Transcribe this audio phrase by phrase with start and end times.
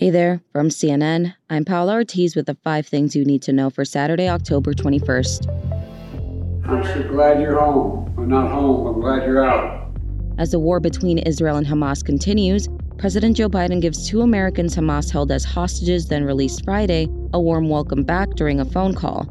[0.00, 3.68] Hey there, from CNN, I'm Paula Ortiz with the five things you need to know
[3.68, 5.46] for Saturday, October 21st.
[6.66, 8.10] I'm so glad you're home.
[8.16, 9.92] I'm not home, I'm glad you're out.
[10.38, 12.66] As the war between Israel and Hamas continues,
[12.96, 17.68] President Joe Biden gives two Americans Hamas held as hostages, then released Friday, a warm
[17.68, 19.28] welcome back during a phone call.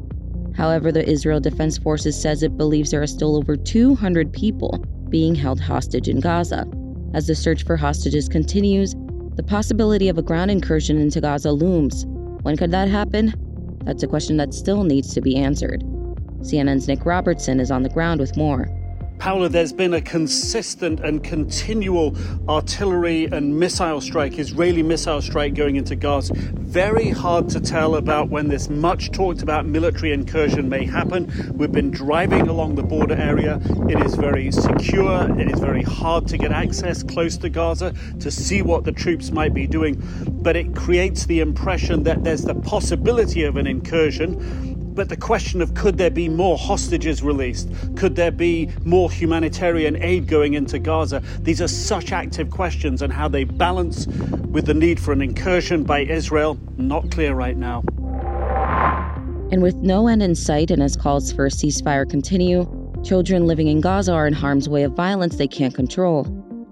[0.56, 4.78] However, the Israel Defense Forces says it believes there are still over 200 people
[5.08, 6.64] being held hostage in Gaza.
[7.12, 8.94] As the search for hostages continues,
[9.36, 12.04] the possibility of a ground incursion into Gaza looms.
[12.42, 13.34] When could that happen?
[13.84, 15.82] That's a question that still needs to be answered.
[16.40, 18.68] CNN's Nick Robertson is on the ground with more.
[19.20, 22.16] Paula, there's been a consistent and continual
[22.48, 26.32] artillery and missile strike, Israeli missile strike going into Gaza.
[26.34, 31.30] Very hard to tell about when this much talked about military incursion may happen.
[31.54, 33.60] We've been driving along the border area.
[33.90, 35.38] It is very secure.
[35.38, 39.30] It is very hard to get access close to Gaza to see what the troops
[39.30, 40.02] might be doing.
[40.30, 44.69] But it creates the impression that there's the possibility of an incursion
[45.00, 47.70] but the question of could there be more hostages released?
[47.96, 51.22] Could there be more humanitarian aid going into Gaza?
[51.38, 54.06] These are such active questions, and how they balance
[54.50, 57.82] with the need for an incursion by Israel, not clear right now.
[59.50, 62.68] And with no end in sight and as calls for a ceasefire continue,
[63.02, 66.24] children living in Gaza are in harm's way of violence they can't control.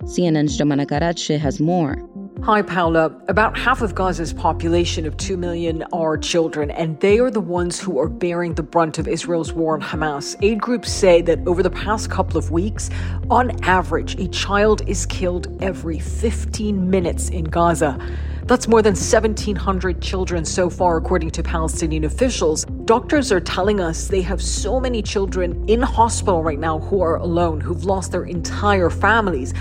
[0.02, 1.96] CNN's Jomana Karadsheh has more.
[2.44, 3.12] Hi, Paula.
[3.26, 7.80] About half of Gaza's population of 2 million are children, and they are the ones
[7.80, 10.36] who are bearing the brunt of Israel's war on Hamas.
[10.40, 12.90] Aid groups say that over the past couple of weeks,
[13.28, 17.98] on average, a child is killed every 15 minutes in Gaza.
[18.44, 22.64] That's more than 1,700 children so far, according to Palestinian officials.
[22.86, 27.16] Doctors are telling us they have so many children in hospital right now who are
[27.16, 29.52] alone, who've lost their entire families.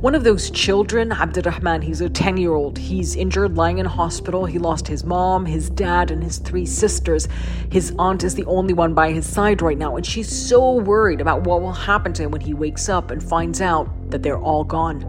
[0.00, 2.78] One of those children, Abdurrahman, he's a 10 year old.
[2.78, 4.46] He's injured, lying in hospital.
[4.46, 7.28] He lost his mom, his dad, and his three sisters.
[7.70, 11.20] His aunt is the only one by his side right now, and she's so worried
[11.20, 14.40] about what will happen to him when he wakes up and finds out that they're
[14.40, 15.02] all gone.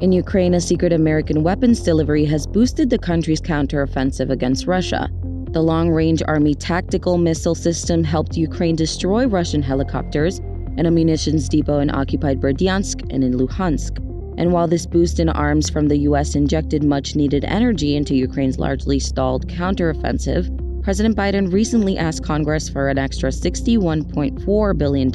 [0.00, 5.10] In Ukraine, a secret American weapons delivery has boosted the country's counteroffensive against Russia.
[5.50, 10.40] The long range Army tactical missile system helped Ukraine destroy Russian helicopters
[10.78, 13.98] and a munitions depot in occupied Berdyansk and in Luhansk.
[14.38, 16.36] And while this boost in arms from the U.S.
[16.36, 20.48] injected much needed energy into Ukraine's largely stalled counteroffensive,
[20.84, 25.10] President Biden recently asked Congress for an extra $61.4 billion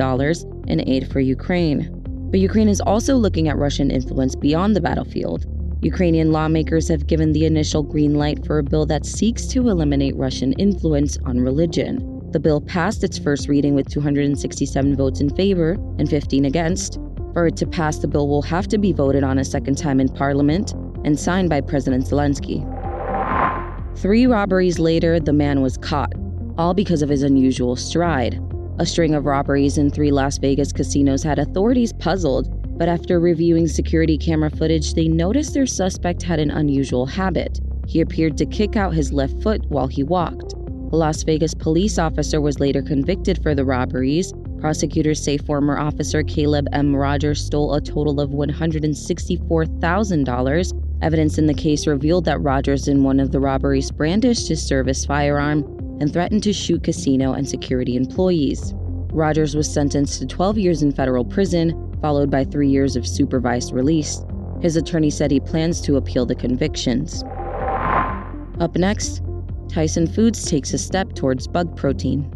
[0.67, 1.89] in aid for Ukraine.
[2.29, 5.45] But Ukraine is also looking at Russian influence beyond the battlefield.
[5.81, 10.15] Ukrainian lawmakers have given the initial green light for a bill that seeks to eliminate
[10.15, 12.13] Russian influence on religion.
[12.33, 16.99] The bill passed its first reading with 267 votes in favor and 15 against.
[17.31, 19.99] For it to pass, the bill will have to be voted on a second time
[19.99, 20.71] in parliament
[21.05, 22.67] and signed by President Zelensky.
[23.99, 26.13] Three robberies later, the man was caught,
[26.57, 28.41] all because of his unusual stride.
[28.79, 32.49] A string of robberies in three Las Vegas casinos had authorities puzzled,
[32.79, 37.59] but after reviewing security camera footage, they noticed their suspect had an unusual habit.
[37.87, 40.52] He appeared to kick out his left foot while he walked.
[40.93, 44.31] A Las Vegas police officer was later convicted for the robberies.
[44.59, 46.95] Prosecutors say former officer Caleb M.
[46.95, 50.83] Rodgers stole a total of $164,000.
[51.01, 55.03] Evidence in the case revealed that Rodgers, in one of the robberies, brandished his service
[55.03, 55.63] firearm
[55.99, 58.75] and threatened to shoot casino and security employees.
[59.11, 63.73] Rodgers was sentenced to 12 years in federal prison, followed by three years of supervised
[63.73, 64.23] release.
[64.61, 67.23] His attorney said he plans to appeal the convictions.
[68.59, 69.23] Up next,
[69.73, 72.29] Tyson Foods takes a step towards bug protein.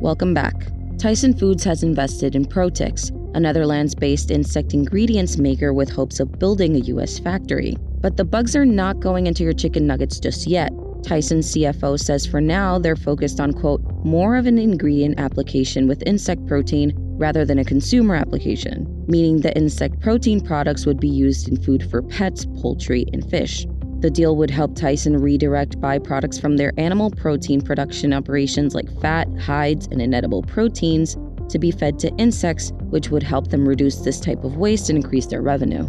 [0.00, 0.54] Welcome back.
[0.96, 6.38] Tyson Foods has invested in Protix, a Netherlands based insect ingredients maker with hopes of
[6.38, 7.18] building a U.S.
[7.18, 7.76] factory.
[8.00, 10.70] But the bugs are not going into your chicken nuggets just yet.
[11.02, 16.06] Tyson's CFO says for now they're focused on, quote, more of an ingredient application with
[16.06, 21.48] insect protein rather than a consumer application, meaning the insect protein products would be used
[21.48, 23.66] in food for pets, poultry, and fish.
[24.00, 29.28] The deal would help Tyson redirect byproducts from their animal protein production operations like fat,
[29.40, 31.16] hides, and inedible proteins
[31.48, 34.98] to be fed to insects, which would help them reduce this type of waste and
[34.98, 35.84] increase their revenue.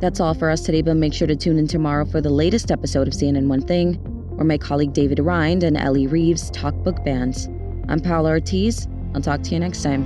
[0.00, 2.72] That's all for us today, but make sure to tune in tomorrow for the latest
[2.72, 3.94] episode of CNN One Thing,
[4.34, 7.48] where my colleague David Rind and Ellie Reeves talk book bans.
[7.88, 8.88] I'm Paula Ortiz.
[9.14, 10.04] I'll talk to you next time.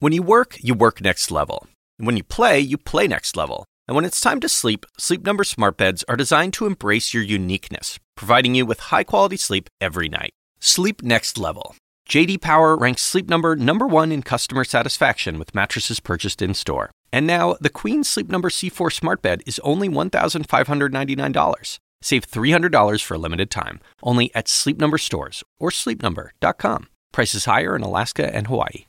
[0.00, 1.66] When you work, you work next level.
[1.98, 3.64] And when you play, you play next level.
[3.86, 7.22] And when it's time to sleep, Sleep Number smart beds are designed to embrace your
[7.22, 10.32] uniqueness, providing you with high quality sleep every night.
[10.60, 11.76] Sleep next level.
[12.08, 16.90] JD Power ranks Sleep Number number 1 in customer satisfaction with mattresses purchased in-store.
[17.12, 21.78] And now, the Queen Sleep Number C4 Smart Bed is only $1,599.
[22.04, 26.88] Save $300 for a limited time, only at Sleep Number stores or sleepnumber.com.
[27.12, 28.84] Prices higher in Alaska and Hawaii.